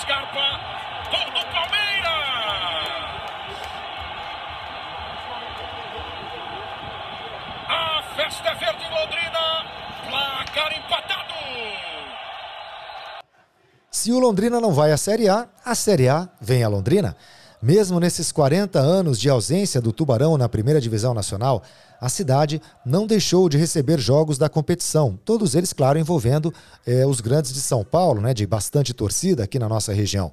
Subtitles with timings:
[0.00, 0.60] Opa!
[1.10, 2.08] Gol do Palmeiras!
[7.68, 9.66] A festa é verde em Londrina.
[10.08, 11.34] Placar empatado.
[13.90, 17.16] Se o Londrina não vai à Série A, a Série A vem a Londrina.
[17.60, 21.60] Mesmo nesses 40 anos de ausência do Tubarão na primeira divisão nacional,
[22.00, 26.54] a cidade não deixou de receber jogos da competição, todos eles, claro, envolvendo
[26.86, 30.30] eh, os grandes de São Paulo, né, de bastante torcida aqui na nossa região.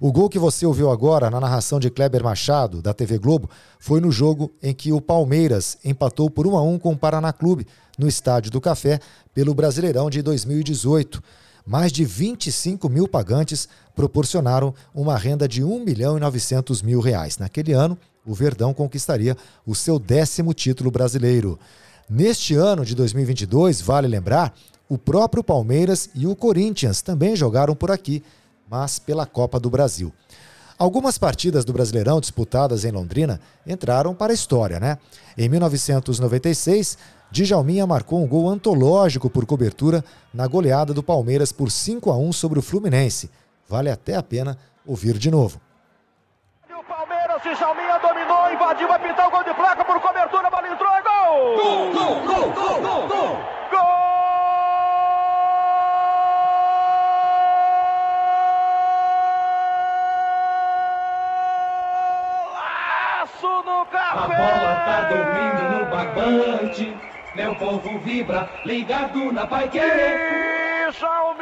[0.00, 4.00] O gol que você ouviu agora na narração de Kleber Machado, da TV Globo, foi
[4.00, 7.64] no jogo em que o Palmeiras empatou por 1 a 1 com o Paraná Clube,
[7.96, 8.98] no Estádio do Café,
[9.32, 11.22] pelo Brasileirão de 2018
[11.66, 17.38] mais de 25 mil pagantes proporcionaram uma renda de 1 milhão e 900 mil reais.
[17.38, 19.36] Naquele ano, o Verdão conquistaria
[19.66, 21.58] o seu décimo título brasileiro.
[22.08, 24.54] Neste ano de 2022, vale lembrar,
[24.88, 28.22] o próprio Palmeiras e o Corinthians também jogaram por aqui,
[28.70, 30.12] mas pela Copa do Brasil.
[30.78, 34.98] Algumas partidas do Brasileirão disputadas em Londrina entraram para a história, né?
[35.36, 36.98] Em 1996,
[37.30, 42.30] Djalminha marcou um gol antológico por cobertura na goleada do Palmeiras por 5 a 1
[42.32, 43.30] sobre o Fluminense.
[43.66, 45.58] Vale até a pena ouvir de novo.
[46.68, 50.92] O Palmeiras, Djalminha dominou, invadiu, pintar o gol de placa por cobertura, a bola entrou,
[50.92, 51.02] é!
[51.02, 53.08] Gol, gol, gol, gol, gol, gol!
[53.08, 53.55] Gol!
[67.36, 70.90] Meu povo vibra, ligado na Pai Querer.
[70.92, 71.36] Jalminha!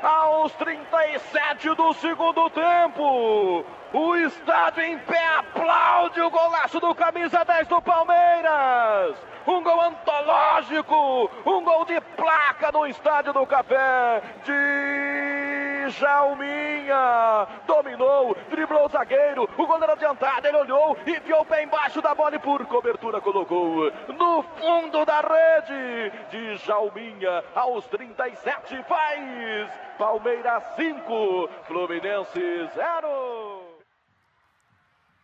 [0.00, 7.66] Aos 37 do segundo tempo, o estádio em pé aplaude o golaço do camisa 10
[7.66, 9.16] do Palmeiras.
[9.44, 14.22] Um gol antológico, um gol de placa no estádio do Café.
[14.44, 15.19] De
[15.90, 22.14] Jalminha dominou, driblou o zagueiro, o goleiro adiantado, ele olhou, enfiou o pé embaixo da
[22.14, 26.12] bola e por cobertura colocou no fundo da rede.
[26.30, 33.70] De Jalminha aos 37 faz Palmeiras 5, Fluminense 0.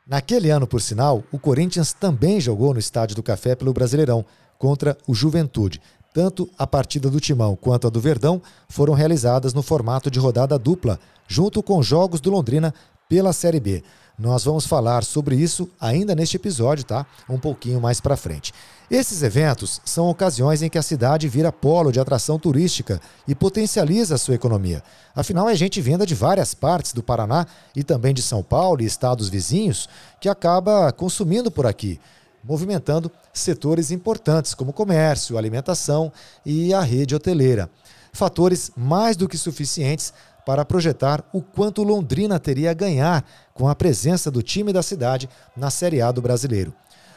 [0.07, 4.25] Naquele ano, por sinal, o Corinthians também jogou no Estádio do Café pelo Brasileirão,
[4.59, 5.81] contra o Juventude.
[6.17, 8.41] Tanto a partida do Timão quanto a do Verdão
[8.71, 12.73] foram realizadas no formato de rodada dupla, junto com jogos do Londrina
[13.07, 13.85] pela Série B.
[14.19, 17.05] Nós vamos falar sobre isso ainda neste episódio, tá?
[17.29, 18.55] Um pouquinho mais para frente.
[18.91, 24.15] Esses eventos são ocasiões em que a cidade vira polo de atração turística e potencializa
[24.15, 24.83] a sua economia.
[25.15, 28.87] Afinal, é gente vinda de várias partes do Paraná e também de São Paulo e
[28.87, 29.87] estados vizinhos
[30.19, 32.01] que acaba consumindo por aqui,
[32.47, 36.13] movimentando setores importantes como comércio, alimentação
[36.45, 37.69] e a rede hoteleira.
[38.13, 40.13] Fatores mais do que suficientes
[40.47, 45.29] para projetar o quanto Londrina teria a ganhar com a presença do time da cidade
[45.57, 46.73] na Série A do Brasileiro.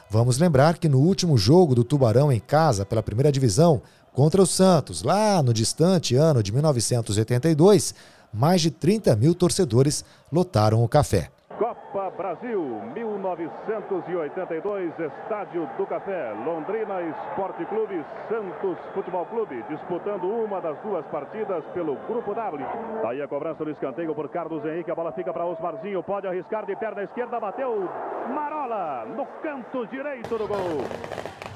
[0.09, 4.47] Vamos lembrar que no último jogo do Tubarão em casa pela primeira divisão contra o
[4.47, 7.94] Santos, lá no distante ano de 1982,
[8.34, 11.29] mais de 30 mil torcedores lotaram o café.
[11.59, 12.61] Copa Brasil
[12.95, 21.65] 1982, Estádio do Café, Londrina Esporte Clube, Santos Futebol Clube, disputando uma das duas partidas
[21.73, 22.65] pelo Grupo W.
[23.05, 26.65] Aí a cobrança do escanteio por Carlos Henrique, a bola fica para Osmarzinho, pode arriscar
[26.65, 27.89] de perna esquerda, bateu
[28.33, 31.49] Marola no canto direito do gol.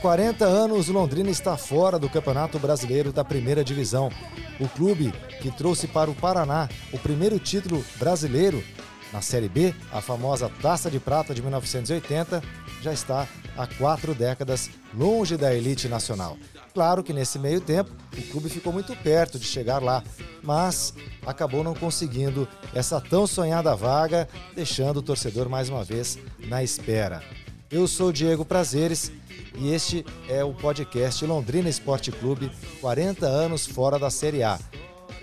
[0.00, 4.10] 40 anos, o Londrina está fora do Campeonato Brasileiro da Primeira Divisão.
[4.58, 5.12] O clube
[5.42, 8.64] que trouxe para o Paraná o primeiro título brasileiro
[9.12, 12.42] na Série B, a famosa Taça de Prata de 1980,
[12.80, 16.38] já está há quatro décadas longe da elite nacional.
[16.72, 20.02] Claro que nesse meio tempo o clube ficou muito perto de chegar lá,
[20.42, 20.94] mas
[21.26, 27.22] acabou não conseguindo essa tão sonhada vaga, deixando o torcedor mais uma vez na espera.
[27.70, 29.12] Eu sou Diego Prazeres
[29.56, 32.50] e este é o podcast Londrina Esporte Clube
[32.80, 34.58] 40 anos fora da Série A.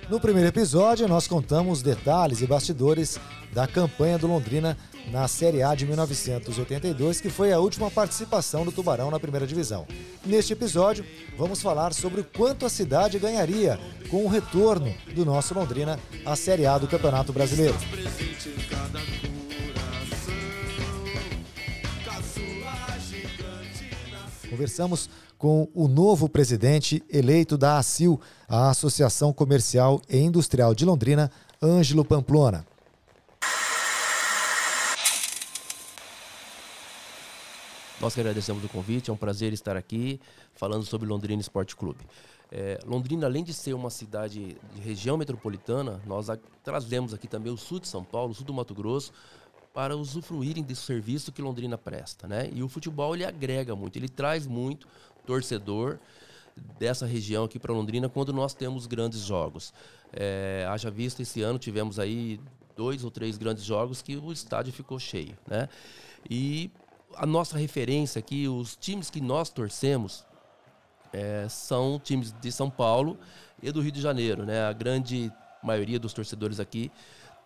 [0.10, 3.20] No primeiro episódio, nós contamos detalhes e bastidores
[3.52, 4.78] da campanha do Londrina
[5.12, 9.86] na Série A de 1982, que foi a última participação do Tubarão na primeira divisão.
[10.26, 11.06] Neste episódio,
[11.38, 13.80] vamos falar sobre o quanto a cidade ganharia
[14.10, 17.76] com o retorno do nosso Londrina à Série A do Campeonato Brasileiro.
[24.58, 25.08] Conversamos
[25.38, 28.20] com o novo presidente eleito da ACIL,
[28.50, 31.32] a Associação Comercial e Industrial de Londrina,
[31.62, 32.66] Ângelo Pamplona.
[38.02, 40.20] Nós que agradecemos o convite, é um prazer estar aqui
[40.56, 42.04] falando sobre Londrina Esporte Clube.
[42.52, 47.54] É, Londrina, além de ser uma cidade de região metropolitana, nós a, trazemos aqui também
[47.54, 49.12] o sul de São Paulo, o sul do Mato Grosso,
[49.78, 52.28] para usufruírem desse serviço que Londrina presta.
[52.28, 52.50] Né?
[52.52, 54.88] E o futebol ele agrega muito, ele traz muito
[55.24, 56.00] torcedor
[56.80, 59.72] dessa região aqui para Londrina quando nós temos grandes jogos.
[60.12, 62.40] É, haja visto, esse ano tivemos aí
[62.76, 65.38] dois ou três grandes jogos que o estádio ficou cheio.
[65.46, 65.70] Né?
[66.28, 66.72] E
[67.16, 70.26] a nossa referência aqui, os times que nós torcemos,
[71.14, 73.16] é, são times de São Paulo
[73.62, 74.44] e do Rio de Janeiro.
[74.44, 74.60] Né?
[74.66, 75.32] A grande
[75.62, 76.92] maioria dos torcedores aqui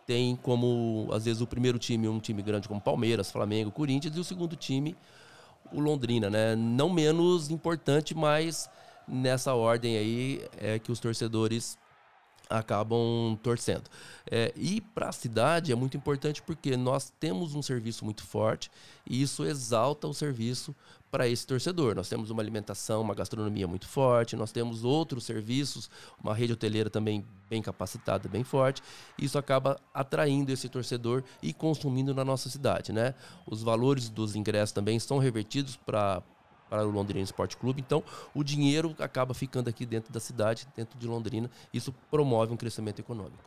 [0.05, 4.19] tem como, às vezes, o primeiro time um time grande como Palmeiras, Flamengo, Corinthians, e
[4.19, 4.95] o segundo time
[5.71, 6.29] o Londrina.
[6.29, 6.55] Né?
[6.55, 8.69] Não menos importante, mas
[9.07, 11.77] nessa ordem aí é que os torcedores
[12.51, 13.89] acabam torcendo.
[14.29, 18.69] É, e para a cidade é muito importante porque nós temos um serviço muito forte
[19.09, 20.75] e isso exalta o serviço
[21.11, 21.93] para esse torcedor.
[21.93, 25.89] Nós temos uma alimentação, uma gastronomia muito forte, nós temos outros serviços,
[26.23, 28.81] uma rede hoteleira também bem capacitada, bem forte.
[29.17, 33.13] Isso acaba atraindo esse torcedor e consumindo na nossa cidade, né?
[33.45, 36.23] Os valores dos ingressos também são revertidos para
[36.71, 37.83] para o Londrina Esporte Clube.
[37.85, 38.01] Então,
[38.33, 41.51] o dinheiro acaba ficando aqui dentro da cidade, dentro de Londrina.
[41.73, 43.43] Isso promove um crescimento econômico.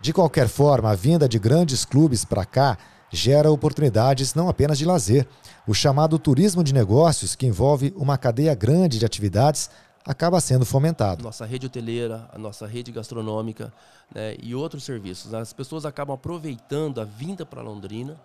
[0.00, 2.78] De qualquer forma, a vinda de grandes clubes para cá
[3.10, 5.26] gera oportunidades não apenas de lazer.
[5.66, 9.68] O chamado turismo de negócios, que envolve uma cadeia grande de atividades,
[10.06, 11.24] acaba sendo fomentado.
[11.24, 13.72] Nossa rede hoteleira, a nossa rede gastronômica
[14.14, 15.34] né, e outros serviços.
[15.34, 18.16] As pessoas acabam aproveitando a vinda para Londrina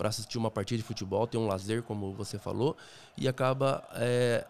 [0.00, 2.74] para assistir uma partida de futebol, ter um lazer, como você falou,
[3.18, 4.46] e acaba é,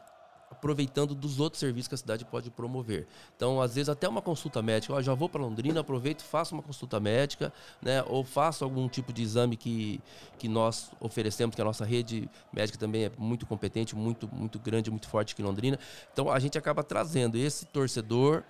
[0.48, 3.08] aproveitando dos outros serviços que a cidade pode promover.
[3.34, 4.94] Então, às vezes, até uma consulta médica.
[4.94, 7.52] Ó, já vou para Londrina, aproveito, faço uma consulta médica,
[7.82, 8.00] né?
[8.06, 10.00] Ou faço algum tipo de exame que,
[10.38, 14.88] que nós oferecemos, que a nossa rede médica também é muito competente, muito, muito grande,
[14.88, 15.80] muito forte aqui em Londrina.
[16.12, 18.44] Então, a gente acaba trazendo esse torcedor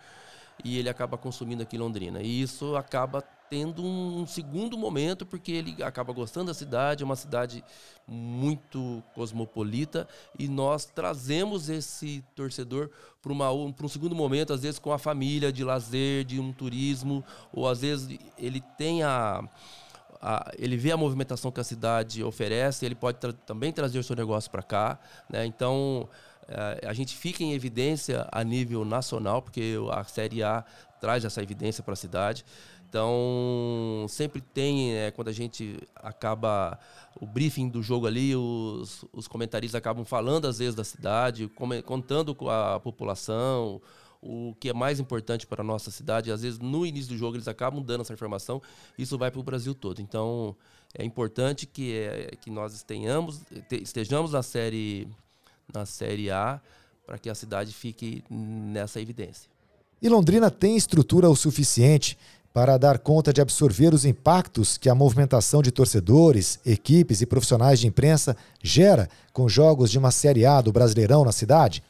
[0.62, 2.20] e ele acaba consumindo aqui em Londrina.
[2.20, 7.17] E isso acaba tendo um segundo momento, porque ele acaba gostando da cidade, é uma
[7.17, 7.64] cidade
[8.06, 10.06] muito cosmopolita,
[10.38, 15.64] e nós trazemos esse torcedor para um segundo momento, às vezes com a família, de
[15.64, 19.43] lazer, de um turismo, ou às vezes ele tem a.
[20.23, 24.03] A, ele vê a movimentação que a cidade oferece, ele pode tra também trazer o
[24.03, 24.99] seu negócio para cá.
[25.31, 25.46] Né?
[25.46, 26.06] Então,
[26.46, 30.62] é, a gente fica em evidência a nível nacional, porque a Série A
[31.00, 32.44] traz essa evidência para a cidade.
[32.90, 36.76] Então, sempre tem, é, quando a gente acaba
[37.20, 41.48] o briefing do jogo ali, os, os comentaristas acabam falando às vezes da cidade,
[41.86, 43.81] contando com a população,
[44.20, 46.32] o que é mais importante para a nossa cidade.
[46.32, 48.60] Às vezes, no início do jogo, eles acabam dando essa informação.
[48.98, 50.03] Isso vai para o Brasil todo.
[50.03, 50.56] Então,
[50.93, 55.06] é importante que, é, que nós tenhamos, estejamos na série,
[55.72, 56.60] na série A
[57.06, 59.48] para que a cidade fique nessa evidência.
[60.03, 62.17] E Londrina tem estrutura o suficiente
[62.52, 67.78] para dar conta de absorver os impactos que a movimentação de torcedores, equipes e profissionais
[67.78, 71.82] de imprensa gera com jogos de uma Série A do Brasileirão na cidade?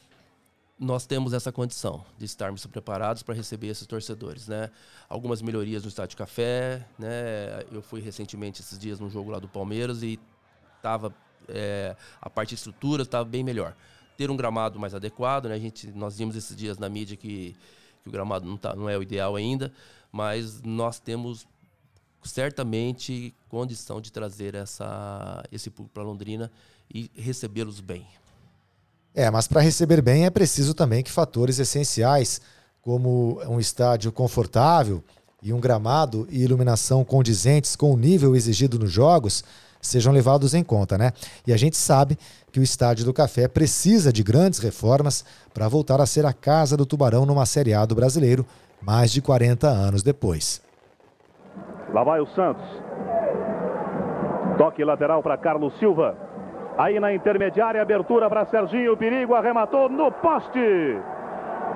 [0.79, 4.69] Nós temos essa condição de estarmos preparados para receber esses torcedores, né?
[5.07, 7.63] Algumas melhorias no estádio Café, né?
[7.71, 10.19] Eu fui recentemente esses dias no jogo lá do Palmeiras e
[10.81, 11.13] tava
[11.47, 13.75] é, a parte de estrutura estava bem melhor.
[14.17, 15.55] Ter um gramado mais adequado, né?
[15.55, 17.55] A gente, nós vimos esses dias na mídia que,
[18.01, 19.71] que o gramado não, tá, não é o ideal ainda,
[20.11, 21.47] mas nós temos
[22.23, 26.51] certamente condição de trazer essa, esse público para Londrina
[26.93, 28.05] e recebê-los bem.
[29.13, 32.39] É, mas para receber bem é preciso também que fatores essenciais,
[32.81, 35.03] como um estádio confortável
[35.41, 39.43] e um gramado e iluminação condizentes com o nível exigido nos jogos,
[39.81, 41.11] sejam levados em conta, né?
[41.45, 42.17] E a gente sabe
[42.51, 46.77] que o Estádio do Café precisa de grandes reformas para voltar a ser a casa
[46.77, 48.45] do Tubarão numa Série A do Brasileiro,
[48.81, 50.61] mais de 40 anos depois.
[51.93, 52.63] Lá vai o Santos.
[54.57, 56.15] Toque lateral para Carlos Silva.
[56.77, 58.95] Aí na intermediária, abertura para Serginho.
[58.95, 60.59] Perigo, arrematou no poste.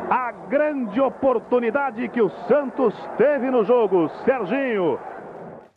[0.09, 4.09] A grande oportunidade que o Santos teve no jogo.
[4.23, 4.97] Serginho.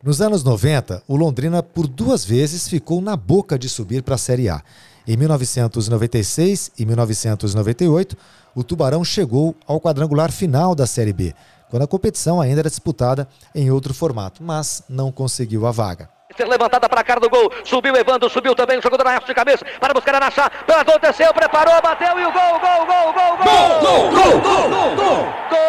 [0.02, 4.18] Nos anos 90, o Londrina por duas vezes ficou na boca de subir para a
[4.18, 4.62] Série A.
[5.08, 8.14] Em 1996 e 1998,
[8.54, 11.34] o Tubarão chegou ao quadrangular final da Série B,
[11.70, 16.10] quando a competição ainda era disputada em outro formato, mas não conseguiu a vaga.
[16.36, 17.50] ser levantada para a cara do gol.
[17.64, 20.52] Subiu Evandro, subiu também o jogador Aécio de cabeça para buscar a Nassá.
[21.00, 23.46] Desceu, preparou, bateu e o gol, gol, gol, gol, gol.
[23.46, 25.68] Gol, gol, gol, gol, gol, gol.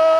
[0.00, 0.19] A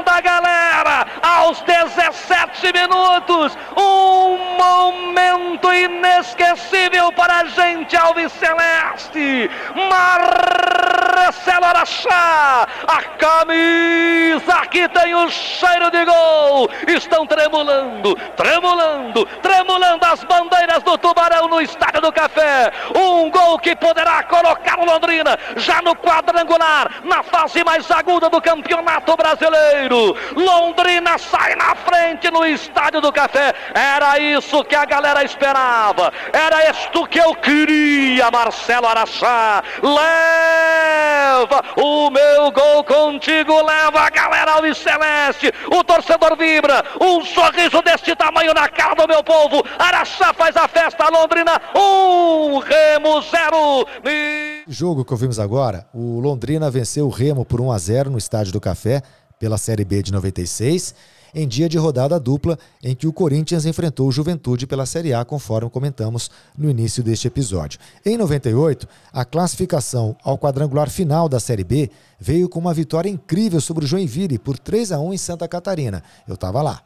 [0.00, 1.06] da galera!
[1.20, 9.50] Aos 17 minutos, um momento inesquecível para a gente, Alves Celeste!
[9.90, 12.66] Marcelo Araxá!
[12.86, 16.70] A camisa que tem o cheiro de gol!
[16.88, 22.72] Estão tremulando, tremulando, tremulando as bandeiras do Tubarão no Estádio do Café.
[22.96, 28.40] Um gol que poderá colocar o Londrina já no quadrangular, na fase mais aguda do
[28.40, 29.81] Campeonato Brasileiro.
[29.88, 33.54] Londrina sai na frente no Estádio do Café.
[33.74, 36.12] Era isso que a galera esperava.
[36.32, 39.62] Era isto que eu queria, Marcelo Araxá.
[39.82, 45.52] Leva o meu gol contigo, leva a galera ao Celeste.
[45.70, 46.84] O torcedor vibra.
[47.00, 49.64] Um sorriso deste tamanho na cara do meu povo.
[49.78, 53.86] Araxá faz a festa, Londrina um, Remo zero.
[54.04, 54.62] Me...
[54.66, 58.52] Jogo que ouvimos agora, o Londrina venceu o Remo por 1 a 0 no Estádio
[58.52, 59.02] do Café,
[59.42, 60.94] pela Série B de 96,
[61.34, 65.24] em dia de rodada dupla em que o Corinthians enfrentou o Juventude pela Série A,
[65.24, 67.80] conforme comentamos no início deste episódio.
[68.06, 73.60] Em 98, a classificação ao quadrangular final da Série B veio com uma vitória incrível
[73.60, 76.04] sobre o Joinville por 3 a 1 em Santa Catarina.
[76.28, 76.80] Eu estava lá.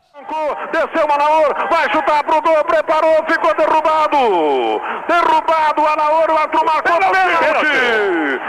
[0.72, 4.82] Desceu Anaor, vai chutar pro gol, preparou, ficou derrubado.
[5.06, 8.40] Derrubado, Anaor, o Arthur marcou pênalti.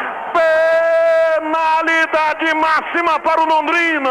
[1.39, 4.09] Penalidade máxima para o Londrina.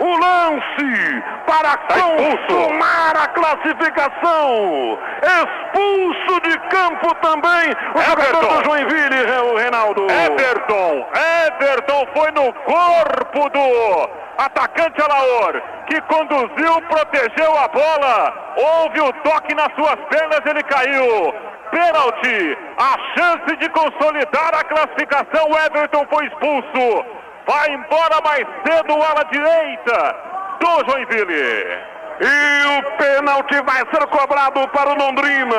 [0.00, 4.98] O lance para consumar a classificação.
[5.22, 10.06] Expulso de campo também o jogador do Joinville, o Reinaldo.
[10.10, 11.06] Everton,
[11.46, 19.54] Everton foi no corpo do atacante Alaor, que conduziu, protegeu a bola, houve o toque
[19.54, 21.34] nas suas pernas, ele caiu.
[21.70, 27.04] Pênalti, a chance de consolidar a classificação, o Everton foi expulso.
[27.46, 30.16] Vai embora mais cedo o ala direita
[30.60, 31.91] do Joinville.
[32.20, 35.56] E o pênalti vai ser cobrado para o Londrina.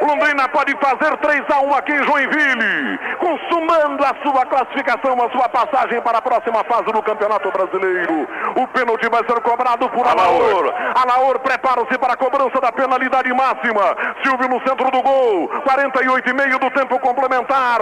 [0.00, 5.30] O Londrina pode fazer 3 a 1 aqui em Joinville, consumando a sua classificação, a
[5.30, 8.26] sua passagem para a próxima fase do Campeonato Brasileiro.
[8.56, 10.72] O pênalti vai ser cobrado por Alaor.
[10.94, 13.96] Alaor prepara-se para a cobrança da penalidade máxima.
[14.24, 17.80] Silvio no centro do gol, 48 e meio do tempo complementar.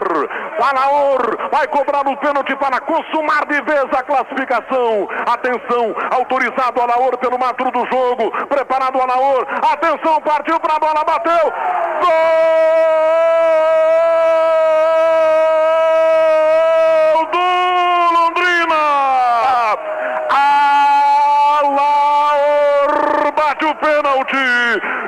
[0.60, 5.08] Alaor vai cobrar o pênalti para consumar de vez a classificação.
[5.26, 7.99] Atenção, autorizado Alaor pelo matro do jogo.
[8.48, 9.46] Preparado o Alaor.
[9.72, 11.52] Atenção, partiu para a bola, bateu.
[17.12, 17.38] Gol do
[18.18, 18.82] Londrina.
[22.00, 24.36] Alaor bate o pênalti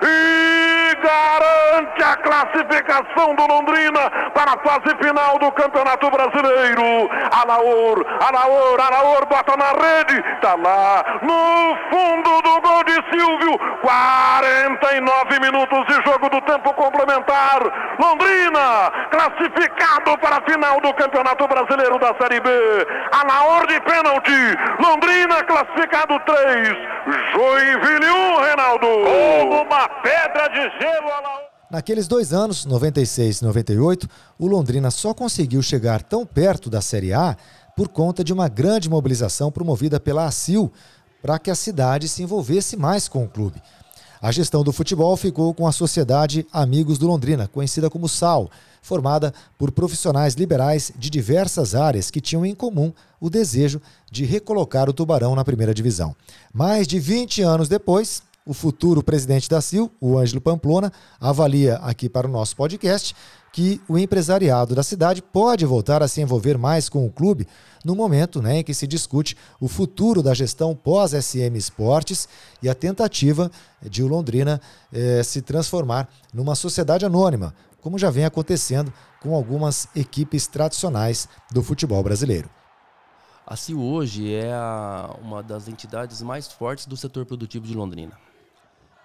[0.02, 7.08] e garante a classificação do Londrina para a fase final do Campeonato Brasileiro.
[7.30, 13.58] Alaor, Alaor, Alaor bota na rede, tá lá no fundo do gol de Silvio.
[13.80, 17.60] 49 minutos de jogo do tempo complementar.
[17.98, 22.50] Londrina classificado para a final do Campeonato Brasileiro da Série B.
[23.12, 24.58] Alaor de pênalti.
[24.80, 26.68] Londrina classificado 3.
[27.32, 28.86] Joinville 1, Reinaldo.
[28.86, 31.42] Como uma pedra de gelo, Alaor.
[31.70, 34.06] Naqueles dois anos, 96 e 98,
[34.38, 37.34] o Londrina só conseguiu chegar tão perto da Série A
[37.74, 40.70] por conta de uma grande mobilização promovida pela ACIL
[41.22, 43.62] para que a cidade se envolvesse mais com o clube.
[44.20, 48.50] A gestão do futebol ficou com a Sociedade Amigos do Londrina, conhecida como SAL,
[48.82, 54.88] formada por profissionais liberais de diversas áreas que tinham em comum o desejo de recolocar
[54.88, 56.14] o Tubarão na primeira divisão.
[56.52, 62.08] Mais de 20 anos depois, o futuro presidente da CIL, o Ângelo Pamplona, avalia aqui
[62.08, 63.14] para o nosso podcast
[63.52, 67.46] que o empresariado da cidade pode voltar a se envolver mais com o clube
[67.84, 72.26] no momento né, em que se discute o futuro da gestão pós-SM Esportes
[72.62, 73.50] e a tentativa
[73.82, 74.60] de o Londrina
[74.92, 78.90] eh, se transformar numa sociedade anônima, como já vem acontecendo
[79.20, 82.48] com algumas equipes tradicionais do futebol brasileiro.
[83.46, 88.16] A CIO hoje é a- uma das entidades mais fortes do setor produtivo de Londrina.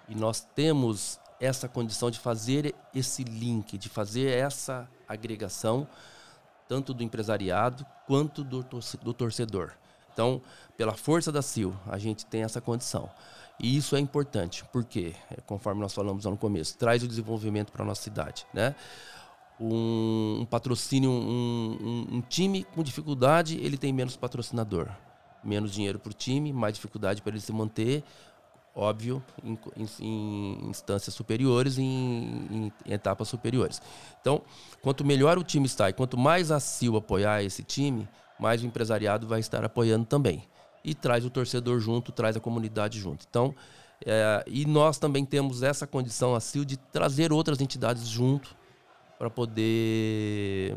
[0.08, 5.86] E nós temos essa condição de fazer esse link, de fazer essa agregação
[6.68, 8.62] tanto do empresariado quanto do,
[9.02, 9.72] do torcedor.
[10.12, 10.42] Então,
[10.76, 13.08] pela força da CIL, a gente tem essa condição.
[13.58, 15.14] E isso é importante, porque,
[15.46, 18.46] conforme nós falamos no começo, traz o desenvolvimento para a nossa cidade.
[18.52, 18.74] Né?
[19.58, 24.88] Um, um patrocínio, um, um, um, time com dificuldade, ele tem menos patrocinador.
[25.42, 28.04] Menos dinheiro para o time, mais dificuldade para ele se manter,
[28.78, 29.58] óbvio, em,
[30.00, 33.82] em, instâncias superiores em, em, etapas superiores.
[34.20, 34.40] Então,
[34.80, 38.08] quanto melhor o time está e quanto mais a CIL apoiar esse time,
[38.38, 40.44] mais o empresariado vai estar apoiando também.
[40.84, 43.26] E traz o torcedor junto, traz a comunidade junto.
[43.28, 43.52] Então,
[44.06, 48.56] é, e nós também temos essa condição, a CIL, de trazer outras entidades junto
[49.18, 50.76] para poder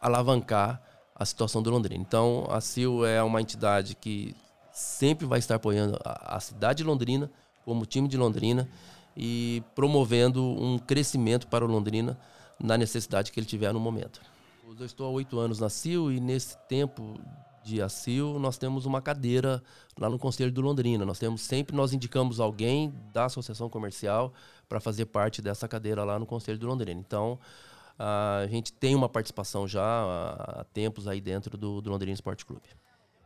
[0.00, 0.80] alavancar
[1.14, 2.00] a situação do Londrina.
[2.00, 4.34] Então, a CIL é uma entidade que
[4.74, 7.30] sempre vai estar apoiando a, a cidade de Londrina,
[7.64, 8.68] como time de Londrina,
[9.16, 12.18] e promovendo um crescimento para o Londrina
[12.58, 14.20] na necessidade que ele tiver no momento.
[14.78, 17.14] Eu estou há oito anos na CIL e nesse tempo
[17.62, 19.62] de ACIL nós temos uma cadeira
[19.98, 21.06] lá no Conselho do Londrina.
[21.06, 24.34] Nós temos sempre nós indicamos alguém da associação comercial
[24.68, 27.00] para fazer parte dessa cadeira lá no Conselho do Londrina.
[27.00, 27.38] Então
[27.96, 32.68] a gente tem uma participação já há tempos aí dentro do, do Londrina Esporte Clube.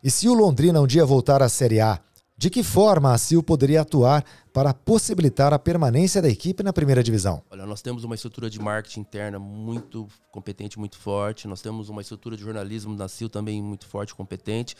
[0.03, 2.01] E se o Londrina um dia voltar à Série A,
[2.37, 7.03] de que forma a CIL poderia atuar para possibilitar a permanência da equipe na primeira
[7.03, 7.43] divisão?
[7.51, 11.49] Olha, nós temos uma estrutura de marketing interna muito competente, muito forte.
[11.49, 14.77] Nós temos uma estrutura de jornalismo da CIL também muito forte, competente.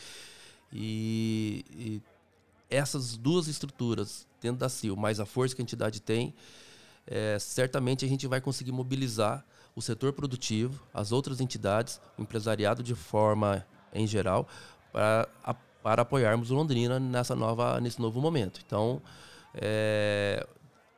[0.71, 2.01] E, e
[2.69, 6.33] essas duas estruturas dentro da CIL, mais a força que a entidade tem,
[7.05, 9.43] é, certamente a gente vai conseguir mobilizar
[9.75, 14.47] o setor produtivo, as outras entidades, o empresariado de forma em geral,
[14.91, 18.61] para, a, para apoiarmos o Londrina nessa nova, nesse novo momento.
[18.65, 19.01] Então,
[19.53, 20.45] é,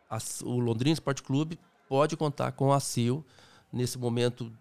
[0.09, 3.25] a, o Londrina Esporte Clube pode contar com a CIL
[3.71, 4.51] nesse momento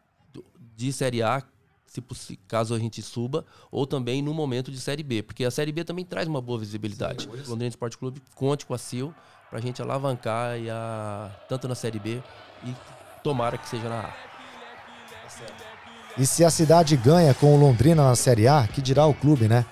[0.77, 1.43] de Série A,
[1.87, 5.73] se, caso a gente suba, ou também no momento de Série B, porque a Série
[5.73, 7.25] B também traz uma boa visibilidade.
[7.25, 9.15] Sim, o Londrina Esporte Clube conte com a CIL
[9.49, 12.23] para a gente alavancar e a, tanto na Série B
[12.65, 12.75] e
[13.23, 15.70] tomara que seja na A.
[16.19, 19.49] E se a cidade ganha com o Londrina na Série A, que dirá o clube,
[19.49, 19.65] né?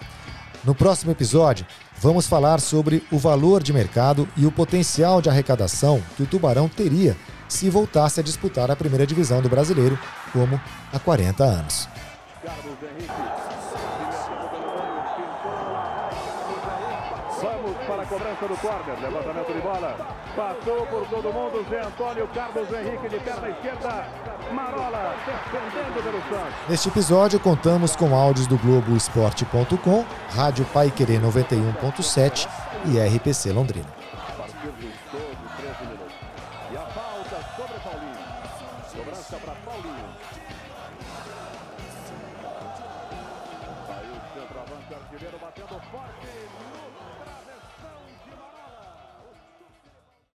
[0.64, 1.66] No próximo episódio,
[2.00, 6.68] vamos falar sobre o valor de mercado e o potencial de arrecadação que o Tubarão
[6.68, 7.16] teria
[7.48, 9.98] se voltasse a disputar a primeira divisão do brasileiro,
[10.32, 10.60] como
[10.92, 11.88] há 40 anos.
[18.08, 19.96] cobrança do corner, levantamento de bola,
[20.34, 24.06] passou por todo mundo, Zé Antônio, Carlos Henrique de perna esquerda,
[24.52, 25.88] Marola defendendo.
[26.68, 32.48] Neste episódio contamos com áudios do Globo Esporte.com, Rádio Pai Querer 91.7
[32.86, 33.97] e RPC Londrina.